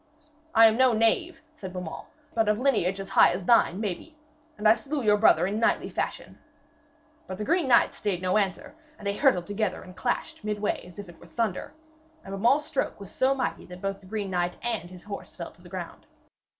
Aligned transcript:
'I 0.55 0.65
am 0.65 0.77
no 0.77 0.93
knave!' 0.93 1.43
said 1.53 1.71
Beaumains, 1.73 2.07
'but 2.33 2.49
of 2.49 2.57
lineage 2.57 2.99
as 2.99 3.09
high 3.09 3.31
as 3.33 3.45
thine, 3.45 3.79
maybe. 3.79 4.17
And 4.57 4.67
I 4.67 4.73
slew 4.73 5.03
your 5.03 5.15
brother 5.17 5.45
in 5.45 5.59
knightly 5.59 5.89
fashion.' 5.91 6.39
But 7.27 7.37
the 7.37 7.45
green 7.45 7.67
knight 7.67 7.93
stayed 7.93 8.19
not 8.19 8.31
to 8.31 8.37
answer, 8.37 8.75
and 8.97 9.05
they 9.05 9.15
hurtled 9.15 9.45
together, 9.45 9.83
and 9.83 9.95
clashed 9.95 10.43
midway 10.43 10.83
as 10.87 10.97
if 10.97 11.07
it 11.07 11.19
were 11.19 11.27
thunder. 11.27 11.75
And 12.25 12.33
Beaumains' 12.33 12.65
stroke 12.65 12.99
was 12.99 13.11
so 13.11 13.35
mighty 13.35 13.67
that 13.67 13.79
both 13.83 13.99
the 13.99 14.07
green 14.07 14.31
knight 14.31 14.57
and 14.63 14.89
his 14.89 15.03
horse 15.03 15.35
fell 15.35 15.51
to 15.51 15.61
the 15.61 15.69
ground. 15.69 16.07